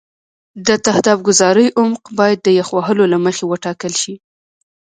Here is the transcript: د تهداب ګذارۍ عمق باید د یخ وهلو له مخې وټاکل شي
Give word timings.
د 0.67 0.69
تهداب 0.85 1.19
ګذارۍ 1.27 1.67
عمق 1.79 2.03
باید 2.19 2.39
د 2.43 2.47
یخ 2.59 2.67
وهلو 2.73 3.03
له 3.13 3.17
مخې 3.25 3.43
وټاکل 3.47 3.93
شي 4.01 4.15